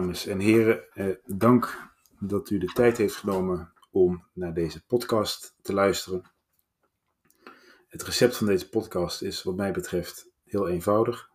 [0.00, 5.54] Dames en heren, eh, dank dat u de tijd heeft genomen om naar deze podcast
[5.62, 6.22] te luisteren.
[7.88, 11.30] Het recept van deze podcast is wat mij betreft heel eenvoudig.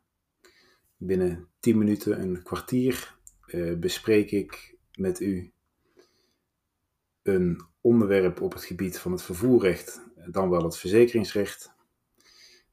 [0.98, 5.52] Binnen 10 minuten, een kwartier, eh, bespreek ik met u
[7.24, 10.02] een onderwerp op het gebied van het vervoerrecht,
[10.32, 11.74] dan wel het verzekeringsrecht.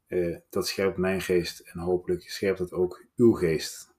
[0.06, 3.91] Eh, dat scherpt mijn geest en hopelijk scherpt het ook uw geest.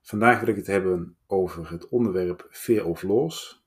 [0.00, 3.64] Vandaag wil ik het hebben over het onderwerp Fear of Loss.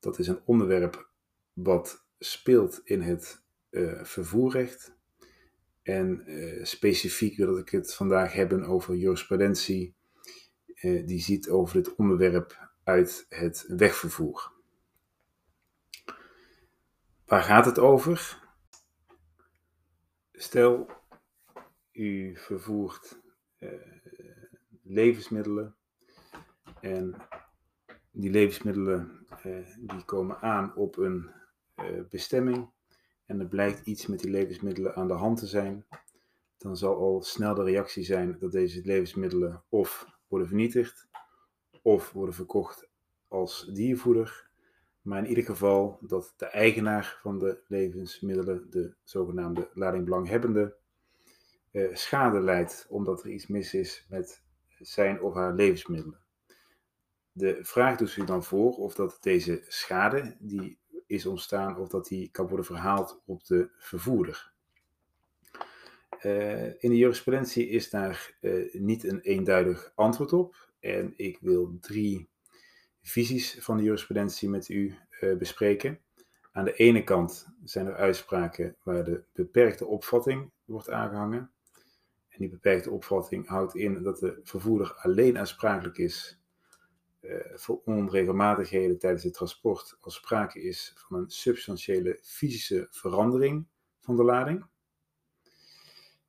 [0.00, 1.10] Dat is een onderwerp
[1.52, 4.96] wat speelt in het uh, vervoerrecht.
[5.82, 9.94] En uh, specifiek wil ik het vandaag hebben over jurisprudentie,
[10.80, 14.52] uh, die ziet over dit onderwerp uit het wegvervoer.
[17.24, 18.42] Waar gaat het over?
[20.32, 20.90] Stel,
[21.92, 23.22] u vervoert
[24.94, 25.74] levensmiddelen.
[26.80, 27.14] En
[28.10, 31.30] die levensmiddelen eh, die komen aan op een
[31.74, 32.70] eh, bestemming.
[33.26, 35.86] En er blijkt iets met die levensmiddelen aan de hand te zijn.
[36.58, 41.08] Dan zal al snel de reactie zijn dat deze levensmiddelen of worden vernietigd
[41.82, 42.88] of worden verkocht
[43.28, 44.48] als diervoeder.
[45.02, 50.76] Maar in ieder geval dat de eigenaar van de levensmiddelen, de zogenaamde ladingbelanghebbende,
[51.70, 54.42] eh, schade leidt omdat er iets mis is met
[54.78, 56.18] zijn of haar levensmiddelen.
[57.32, 62.06] De vraag doet zich dan voor of dat deze schade die is ontstaan, of dat
[62.06, 64.52] die kan worden verhaald op de vervoerder.
[66.22, 70.72] Uh, in de jurisprudentie is daar uh, niet een eenduidig antwoord op.
[70.80, 72.28] En ik wil drie
[73.02, 76.00] visies van de jurisprudentie met u uh, bespreken.
[76.52, 81.50] Aan de ene kant zijn er uitspraken waar de beperkte opvatting wordt aangehangen.
[82.34, 86.40] En die beperkte opvatting houdt in dat de vervoerder alleen aansprakelijk is
[87.20, 93.66] uh, voor onregelmatigheden tijdens het transport als sprake is van een substantiële fysische verandering
[94.00, 94.66] van de lading.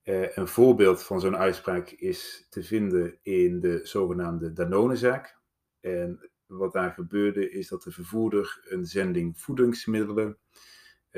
[0.03, 5.39] Uh, een voorbeeld van zo'n uitspraak is te vinden in de zogenaamde Danone-zaak.
[5.79, 10.37] En wat daar gebeurde is dat de vervoerder een zending voedingsmiddelen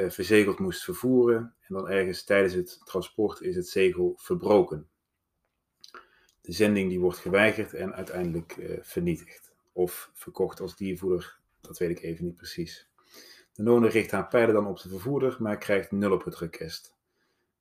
[0.07, 1.55] verzegeld moest vervoeren.
[1.59, 4.87] En dan ergens tijdens het transport is het zegel verbroken.
[6.41, 9.55] De zending die wordt geweigerd en uiteindelijk uh, vernietigd.
[9.71, 12.89] Of verkocht als diervoeder, dat weet ik even niet precies.
[13.53, 16.95] De None richt haar pijlen dan op de vervoerder, maar krijgt nul op het request.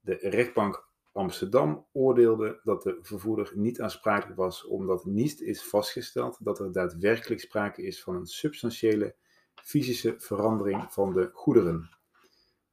[0.00, 6.58] De rechtbank Amsterdam oordeelde dat de vervoerder niet aansprakelijk was omdat niet is vastgesteld dat
[6.58, 9.14] er daadwerkelijk sprake is van een substantiële
[9.54, 11.95] fysische verandering van de goederen.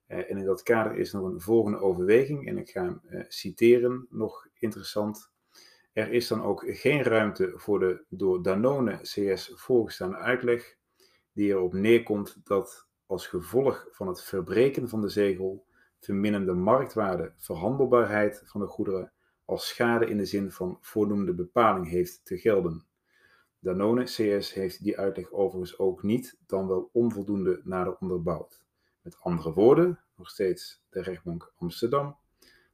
[0.08, 3.24] Uh, en in dat kader is nog een volgende overweging, en ik ga hem uh,
[3.28, 5.32] citeren, nog interessant.
[5.94, 10.76] Er is dan ook geen ruimte voor de door Danone CS voorgestane uitleg,
[11.34, 15.66] die erop neerkomt dat als gevolg van het verbreken van de zegel
[16.00, 19.12] verminderde marktwaarde verhandelbaarheid van de goederen
[19.46, 22.86] als schade in de zin van voornoemde bepaling heeft te gelden.
[23.60, 28.64] Danone CS heeft die uitleg overigens ook niet, dan wel onvoldoende nader onderbouwd.
[29.04, 32.18] Met andere woorden, nog steeds de rechtbank Amsterdam.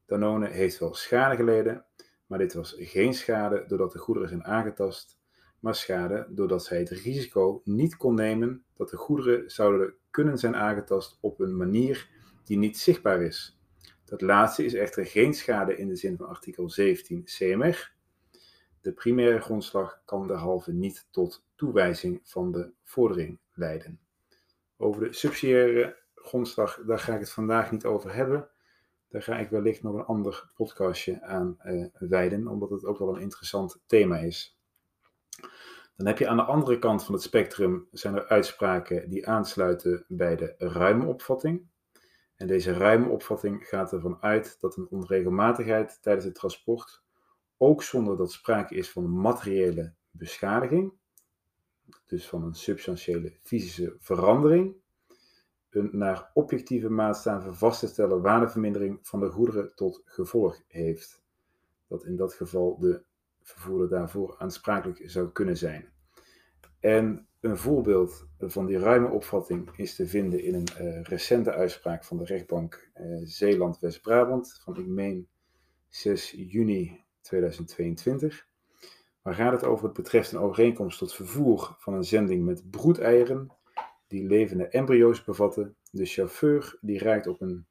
[0.06, 1.86] Danone heeft wel schade geleden,
[2.26, 5.20] maar dit was geen schade doordat de goederen zijn aangetast,
[5.60, 10.56] maar schade doordat zij het risico niet kon nemen dat de goederen zouden kunnen zijn
[10.56, 12.10] aangetast op een manier
[12.44, 13.60] die niet zichtbaar is.
[14.06, 17.92] Dat laatste is echter geen schade in de zin van artikel 17 CMR.
[18.82, 24.00] De primaire grondslag kan derhalve niet tot toewijzing van de vordering leiden.
[24.78, 25.99] Over de subsidiaire
[26.30, 28.50] grondslag, daar ga ik het vandaag niet over hebben.
[29.08, 33.16] Daar ga ik wellicht nog een ander podcastje aan uh, wijden, omdat het ook wel
[33.16, 34.60] een interessant thema is.
[35.96, 40.06] Dan heb je aan de andere kant van het spectrum zijn er uitspraken die aansluiten
[40.08, 41.68] bij de ruime opvatting.
[42.36, 47.04] En deze ruime opvatting gaat ervan uit dat een onregelmatigheid tijdens het transport,
[47.58, 50.94] ook zonder dat sprake is van materiële beschadiging,
[52.06, 54.76] dus van een substantiële fysische verandering,
[55.70, 61.22] een naar objectieve maatstaven vast te stellen waardevermindering van de goederen tot gevolg heeft.
[61.88, 63.02] Dat in dat geval de
[63.42, 65.90] vervoerder daarvoor aansprakelijk zou kunnen zijn.
[66.80, 72.04] En een voorbeeld van die ruime opvatting is te vinden in een uh, recente uitspraak
[72.04, 75.28] van de rechtbank uh, Zeeland-West-Brabant van ik meen
[75.88, 78.48] 6 juni 2022.
[79.22, 79.86] Waar gaat het over?
[79.86, 83.52] Het betreft een overeenkomst tot vervoer van een zending met broedeieren
[84.10, 85.76] die levende embryo's bevatten.
[85.92, 87.66] De chauffeur die raakt op een,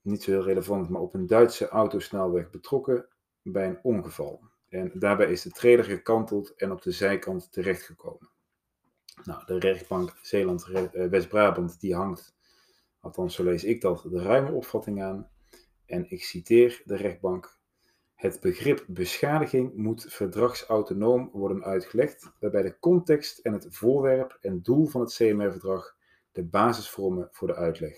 [0.00, 3.08] niet zo heel relevant, maar op een Duitse autosnelweg betrokken
[3.42, 4.40] bij een ongeval.
[4.68, 8.30] En daarbij is de trailer gekanteld en op de zijkant terechtgekomen.
[9.24, 12.34] Nou, de rechtbank Zeeland-West-Brabant die hangt,
[13.00, 15.30] althans zo lees ik dat, de ruime opvatting aan.
[15.86, 17.55] En ik citeer de rechtbank.
[18.16, 24.86] Het begrip beschadiging moet verdragsautonoom worden uitgelegd, waarbij de context en het voorwerp en doel
[24.86, 25.96] van het CMR-verdrag
[26.32, 27.96] de basis vormen voor de uitleg.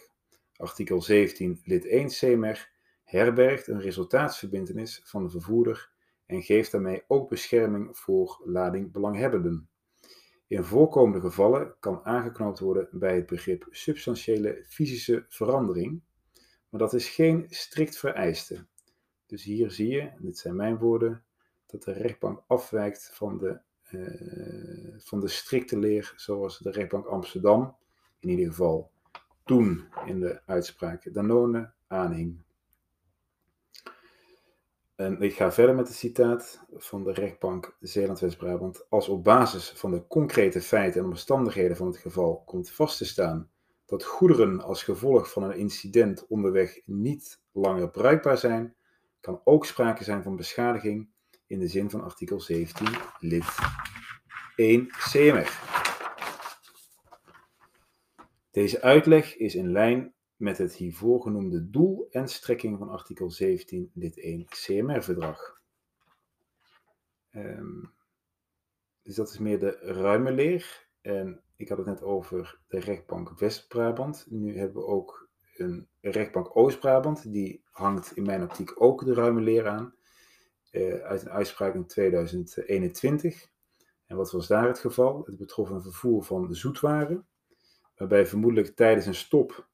[0.56, 2.70] Artikel 17, lid 1 CMR
[3.04, 5.90] herbergt een resultaatsverbintenis van de vervoerder
[6.26, 9.68] en geeft daarmee ook bescherming voor ladingbelanghebbenden.
[10.46, 16.02] In voorkomende gevallen kan aangeknoopt worden bij het begrip substantiële fysische verandering,
[16.68, 18.66] maar dat is geen strikt vereiste.
[19.28, 21.24] Dus hier zie je, dit zijn mijn woorden,
[21.66, 23.58] dat de rechtbank afwijkt van de,
[23.90, 27.76] uh, van de strikte leer zoals de rechtbank Amsterdam,
[28.20, 28.90] in ieder geval
[29.44, 32.42] toen in de uitspraak Danone aanhing.
[34.94, 38.86] En ik ga verder met het citaat van de rechtbank Zeeland-West-Brabant.
[38.88, 43.04] Als op basis van de concrete feiten en omstandigheden van het geval komt vast te
[43.04, 43.50] staan
[43.86, 48.74] dat goederen als gevolg van een incident onderweg niet langer bruikbaar zijn,
[49.20, 51.08] kan ook sprake zijn van beschadiging
[51.46, 52.88] in de zin van artikel 17
[53.18, 53.56] lid
[54.56, 55.76] 1 CMR.
[58.50, 63.90] Deze uitleg is in lijn met het hiervoor genoemde doel en strekking van artikel 17
[63.94, 65.60] lid 1 CMR-verdrag.
[67.30, 67.96] Um,
[69.02, 70.88] dus dat is meer de ruime leer.
[71.00, 74.26] En ik had het net over de rechtbank West-Brabant.
[74.28, 75.27] Nu hebben we ook
[75.58, 77.32] een rechtbank Oost-Brabant.
[77.32, 79.94] Die hangt in mijn optiek ook de ruime leer aan.
[80.72, 83.48] Uh, uit een uitspraak in 2021.
[84.06, 85.22] En wat was daar het geval?
[85.24, 87.26] Het betrof een vervoer van zoetwaren.
[87.96, 89.68] Waarbij vermoedelijk tijdens een stop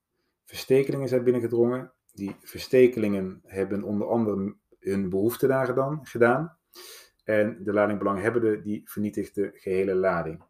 [0.44, 1.92] verstekelingen zijn binnengedrongen.
[2.12, 6.58] Die verstekelingen hebben onder andere hun behoefte daar gedaan.
[7.24, 10.42] En de ladingbelanghebbende die vernietigt de gehele lading.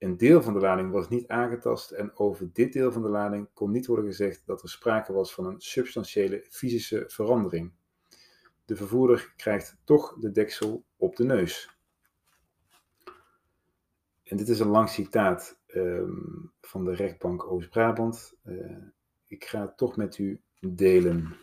[0.00, 3.48] Een deel van de lading was niet aangetast en over dit deel van de lading
[3.54, 7.72] kon niet worden gezegd dat er sprake was van een substantiële fysische verandering.
[8.64, 11.78] De vervoerder krijgt toch de deksel op de neus.
[14.24, 16.10] En dit is een lang citaat Ehm,
[16.60, 18.34] van de rechtbank Oost-Brabant.
[18.44, 18.76] Uh,
[19.26, 21.36] ik ga het toch met u delen.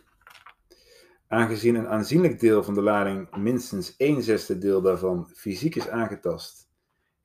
[1.26, 6.67] Aangezien een aanzienlijk deel van de lading, minstens een zesde deel daarvan, fysiek is aangetast,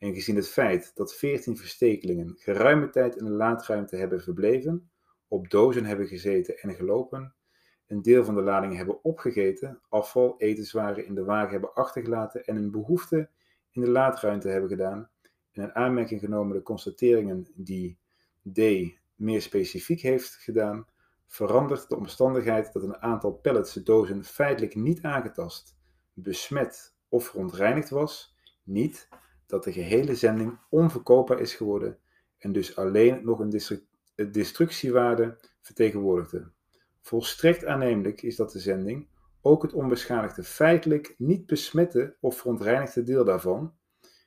[0.03, 4.91] en gezien het feit dat 14 verstekelingen geruime tijd in de laadruimte hebben verbleven,
[5.27, 7.35] op dozen hebben gezeten en gelopen,
[7.87, 12.55] een deel van de lading hebben opgegeten, afval, etenswaren in de wagen hebben achtergelaten en
[12.55, 13.29] een behoefte
[13.71, 15.09] in de laadruimte hebben gedaan,
[15.51, 17.97] in een aanmerking genomen de constateringen die
[18.53, 18.59] D
[19.15, 20.85] meer specifiek heeft gedaan,
[21.27, 25.77] verandert de omstandigheid dat een aantal pallets dozen feitelijk niet aangetast,
[26.13, 29.09] besmet of verontreinigd was, niet
[29.53, 31.97] dat de gehele zending onverkoopbaar is geworden
[32.37, 33.61] en dus alleen nog een
[34.31, 36.51] destructiewaarde vertegenwoordigde.
[37.01, 39.07] Volstrekt aannemelijk is dat de zending,
[39.41, 43.73] ook het onbeschadigde feitelijk niet besmette of verontreinigde deel daarvan,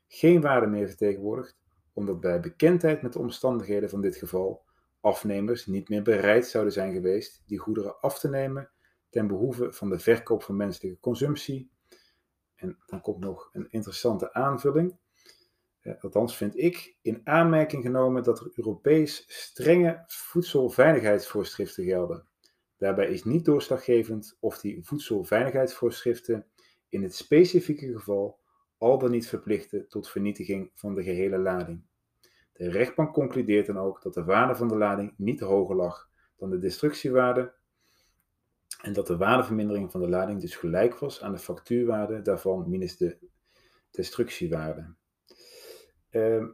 [0.08, 1.58] geen waarde meer vertegenwoordigt,
[1.93, 4.64] omdat bij bekendheid met de omstandigheden van dit geval
[5.00, 8.70] afnemers niet meer bereid zouden zijn geweest die goederen af te nemen
[9.10, 11.70] ten behoeve van de verkoop van menselijke consumptie.
[12.55, 14.96] En dan komt nog een interessante aanvulling.
[16.00, 22.26] Althans vind ik in aanmerking genomen dat er Europees strenge voedselveiligheidsvoorschriften gelden.
[22.76, 26.46] Daarbij is niet doorslaggevend of die voedselveiligheidsvoorschriften
[26.88, 28.38] in het specifieke geval
[28.78, 31.82] al dan niet verplichten tot vernietiging van de gehele lading.
[32.52, 36.50] De rechtbank concludeert dan ook dat de waarde van de lading niet hoger lag dan
[36.50, 37.55] de destructiewaarde
[38.82, 42.96] en dat de waardevermindering van de lading dus gelijk was aan de factuurwaarde daarvan minus
[42.96, 43.19] de
[43.90, 44.94] destructiewaarde.
[46.17, 46.44] Uh,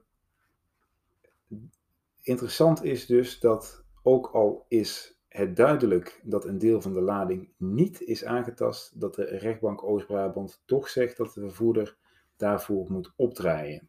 [2.23, 7.53] interessant is dus dat ook al is het duidelijk dat een deel van de lading
[7.57, 11.97] niet is aangetast, dat de rechtbank Oost-Brabant toch zegt dat de vervoerder
[12.37, 13.89] daarvoor moet opdraaien.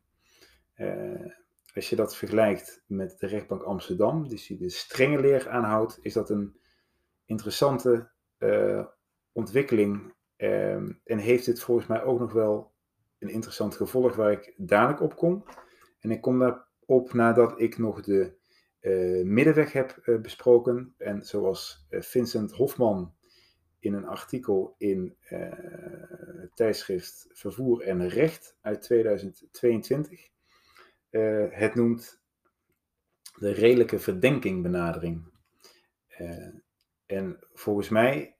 [0.75, 1.31] Uh,
[1.73, 6.13] als je dat vergelijkt met de rechtbank Amsterdam, dus die de strenge leer aanhoudt, is
[6.13, 6.57] dat een
[7.25, 8.85] interessante uh,
[9.31, 10.13] ontwikkeling.
[10.37, 12.72] Uh, en heeft het volgens mij ook nog wel
[13.23, 15.43] een interessant gevolg waar ik dadelijk op kom.
[15.99, 18.33] En ik kom daarop nadat ik nog de
[18.81, 20.93] uh, middenweg heb besproken.
[20.97, 23.13] En zoals Vincent Hofman
[23.79, 25.15] in een artikel in
[26.43, 30.29] het tijdschrift Vervoer en Recht uit 2022.
[31.11, 32.21] Uh, eh, het noemt
[33.39, 35.31] de redelijke verdenkingbenadering.
[36.19, 36.47] Uh,
[37.05, 38.35] en volgens mij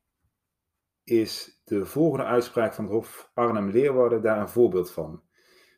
[1.03, 5.23] is de volgende uitspraak van het Hof Arnhem-Leeuwarden daar een voorbeeld van.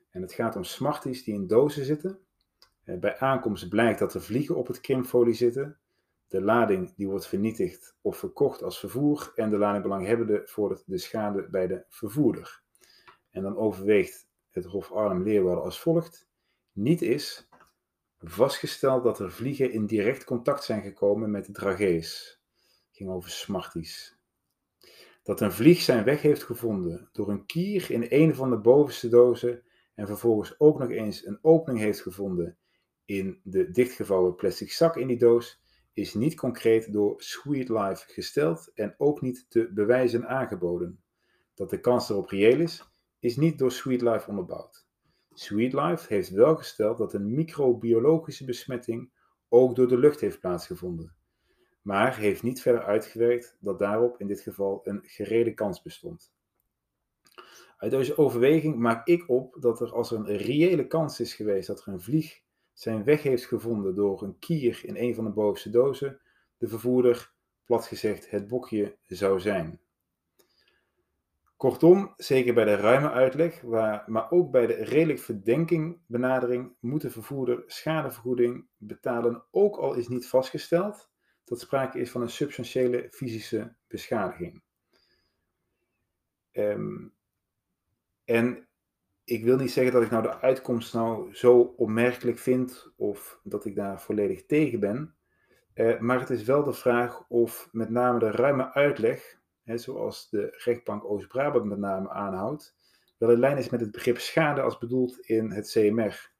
[0.09, 2.19] En het gaat om smarties die in dozen zitten.
[2.83, 5.79] Eh, bij aankomst blijkt dat er vliegen op het krimfolie zitten.
[6.27, 11.47] De lading die wordt vernietigd of verkocht als vervoer en de ladingbelanghebbende vordert de schade
[11.49, 12.63] bij de vervoerder.
[13.31, 16.27] En dan overweegt het Hof Arnhem-Leeuwarden als volgt.
[16.71, 17.47] Niet is
[18.19, 22.41] vastgesteld dat er vliegen in direct contact zijn gekomen met de dragees.
[22.91, 24.17] ging over smarties.
[25.25, 29.09] Dat een vlieg zijn weg heeft gevonden door een kier in een van de bovenste
[29.09, 29.63] dozen
[29.95, 32.57] en vervolgens ook nog eens een opening heeft gevonden
[33.05, 35.61] in de dichtgevouwen plastic zak in die doos,
[35.93, 41.03] is niet concreet door Sweet Life gesteld en ook niet te bewijzen aangeboden.
[41.53, 42.83] Dat de kans erop reëel is,
[43.19, 44.87] is niet door Sweet Life onderbouwd.
[45.33, 49.11] Sweet Life heeft wel gesteld dat een microbiologische besmetting
[49.49, 51.15] ook door de lucht heeft plaatsgevonden,
[51.85, 56.33] maar heeft niet verder uitgewerkt dat daarop in dit geval een gereden kans bestond.
[57.77, 61.67] Uit deze overweging maak ik op dat er als er een reële kans is geweest
[61.67, 62.41] dat er een vlieg
[62.73, 66.19] zijn weg heeft gevonden door een kier in een van de bovenste dozen,
[66.57, 67.33] de vervoerder,
[67.65, 69.79] plat gezegd, het bokje zou zijn.
[71.57, 73.63] Kortom, zeker bij de ruime uitleg,
[74.07, 80.07] maar ook bij de redelijk verdenking benadering, moet de vervoerder schadevergoeding betalen, ook al is
[80.07, 81.13] niet vastgesteld
[81.45, 84.61] dat sprake is van een substantiële fysische beschadiging.
[86.51, 87.13] Um,
[88.25, 88.67] en
[89.23, 93.65] ik wil niet zeggen dat ik nou de uitkomst nou zo opmerkelijk vind of dat
[93.65, 95.15] ik daar volledig tegen ben.
[95.75, 100.29] Uh, maar het is wel de vraag of met name de ruime uitleg, hè, zoals
[100.29, 102.75] de rechtbank Oost-Brabant met name aanhoudt,
[103.17, 106.33] wel in lijn is met het begrip schade als bedoeld in het CMR.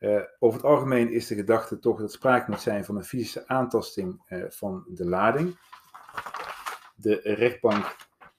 [0.00, 3.48] Eh, over het algemeen is de gedachte toch dat sprake moet zijn van een fysische
[3.48, 5.58] aantasting uh, van de lading.
[6.96, 7.96] De rechtbank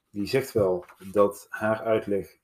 [0.10, 2.38] die zegt wel dat haar uitleg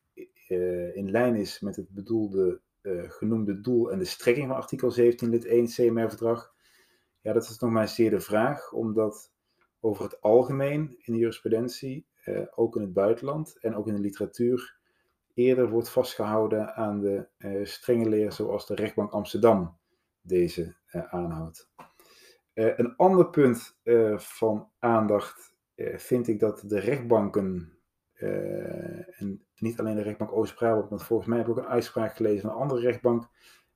[0.47, 2.61] uh, in lijn is met het bedoelde
[3.07, 6.53] genoemde doel en de strekking van artikel 17 lid 1 CMR-verdrag?
[7.21, 9.31] Ja, dat is nog maar zeer de vraag, omdat
[9.79, 12.07] over het algemeen in de jurisprudentie,
[12.55, 14.76] ook in het buitenland en ook in de literatuur,
[15.37, 17.27] eerder wordt vastgehouden aan de
[17.63, 19.77] strenge leer zoals de rechtbank Amsterdam
[20.21, 20.75] deze
[21.09, 21.71] aanhoudt.
[22.53, 23.79] een ander punt
[24.15, 25.55] van aandacht
[25.95, 27.77] vind ik dat de rechtbanken
[29.17, 32.41] en niet alleen de rechtbank Oost-Brabant, maar volgens mij heb ik ook een uitspraak gelezen
[32.41, 33.29] van een andere rechtbank,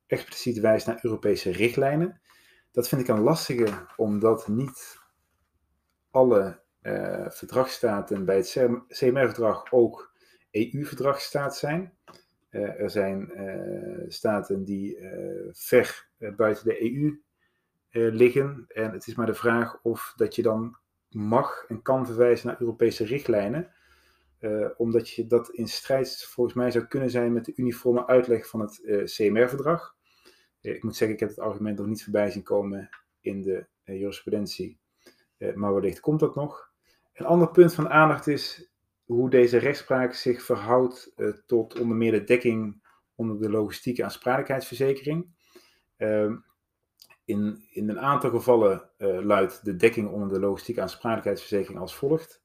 [0.08, 2.22] expliciet wijst naar Europese richtlijnen.
[2.72, 5.00] Dat vind ik een lastige, omdat niet
[6.12, 6.60] alle
[7.30, 8.50] verdragsstaten bij het
[8.88, 10.11] CMR-verdrag ook
[10.52, 11.94] EU-verdragsstaat zijn.
[12.50, 14.98] Uh, er zijn uh, staten die
[15.52, 17.22] ver buiten de EU
[18.12, 18.66] liggen.
[18.68, 20.78] En het is maar de vraag of dat je dan
[21.10, 23.74] mag en kan verwijzen naar Europese richtlijnen.
[24.78, 28.60] Omdat je dat in strijd volgens mij zou kunnen zijn met de uniforme uitleg van
[28.60, 29.96] het CMR-verdrag.
[30.62, 32.90] Ik moet zeggen, ik heb het argument nog niet voorbij zien komen
[33.20, 34.80] in de jurisprudentie.
[35.56, 36.72] maar wellicht komt dat nog.
[37.14, 38.71] Een ander punt van aandacht is
[39.14, 41.14] hoe deze rechtspraak zich verhoudt
[41.46, 42.84] tot onder meer de dekking
[43.16, 45.28] onder de logistieke aansprakelijkheidsverzekering.
[45.98, 46.36] Ehm,
[47.26, 48.90] in, in een aantal gevallen
[49.24, 52.44] luidt de dekking onder de logistieke aansprakelijkheidsverzekering als volgt.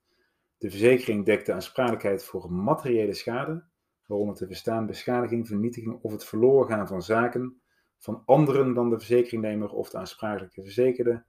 [0.58, 3.64] De verzekering dekt de aansprakelijkheid voor materiële schade,
[4.06, 7.60] waaronder te verstaan beschadiging, vernietiging of het verloren gaan van zaken
[7.98, 11.24] van anderen dan de verzekeringnemer of de aansprakelijke verzekerde,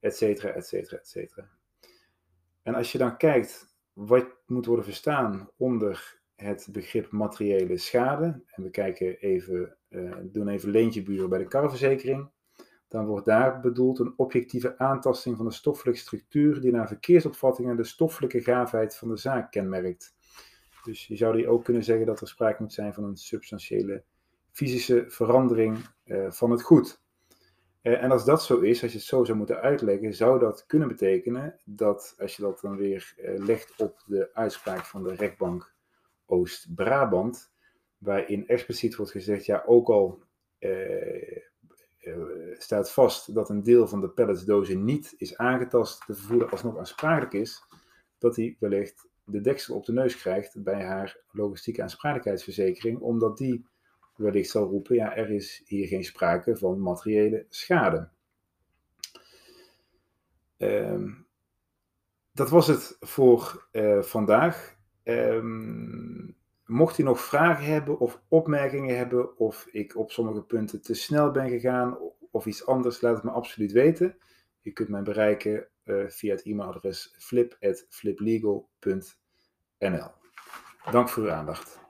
[0.00, 0.22] etc.
[0.44, 0.72] etc.
[0.72, 1.38] etc.
[2.62, 8.62] En als je dan kijkt wat moet worden verstaan onder het begrip materiële schade, en
[8.62, 12.30] we kijken even, uh, doen even leentje buren bij de karverzekering,
[12.88, 17.84] dan wordt daar bedoeld een objectieve aantasting van de stoffelijke structuur die naar verkeersopvattingen de
[17.84, 20.14] stoffelijke gaafheid van de zaak kenmerkt.
[20.84, 24.04] Dus je zou hier ook kunnen zeggen dat er sprake moet zijn van een substantiële
[24.50, 27.03] fysische verandering uh, van het goed.
[27.84, 30.66] Uh, en als dat zo is, als je het zo zou moeten uitleggen, zou dat
[30.66, 35.14] kunnen betekenen dat, als je dat dan weer uh, legt op de uitspraak van de
[35.14, 35.74] rechtbank
[36.26, 37.52] Oost-Brabant,
[37.98, 40.22] waarin expliciet wordt gezegd, ja, ook al
[40.58, 41.38] uh,
[42.58, 47.32] staat vast dat een deel van de pelletsdozen niet is aangetast, de vervoerder alsnog aansprakelijk
[47.32, 47.62] is,
[48.18, 53.66] dat hij wellicht de deksel op de neus krijgt bij haar logistieke aansprakelijkheidsverzekering, omdat die
[54.16, 58.08] wellicht zal roepen, ja, er is hier geen sprake van materiële schade.
[60.58, 61.12] Uh,
[62.32, 64.76] dat was het voor uh, vandaag.
[65.04, 70.94] Um, Mocht u nog vragen hebben of opmerkingen hebben, of ik op sommige punten te
[70.94, 71.98] snel ben gegaan
[72.30, 74.16] of iets anders, laat het me absoluut weten.
[74.60, 80.10] Je kunt mij bereiken uh, via het e-mailadres flip.fliplegal.nl
[80.90, 81.83] Dank voor uw aandacht.